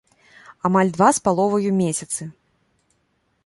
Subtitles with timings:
[0.69, 2.23] Амаль два з паловаю месяцы.